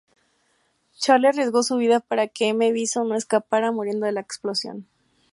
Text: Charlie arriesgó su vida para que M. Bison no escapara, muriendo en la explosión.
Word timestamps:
Charlie 0.97 1.27
arriesgó 1.27 1.61
su 1.61 1.77
vida 1.77 1.99
para 1.99 2.27
que 2.27 2.47
M. 2.47 2.71
Bison 2.71 3.07
no 3.07 3.13
escapara, 3.15 3.71
muriendo 3.71 4.07
en 4.07 4.15
la 4.15 4.21
explosión. 4.21 4.87